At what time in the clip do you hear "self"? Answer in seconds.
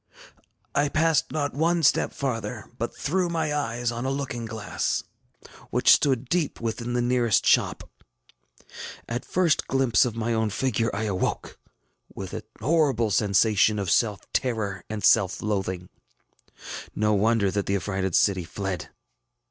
13.91-14.21, 15.03-15.39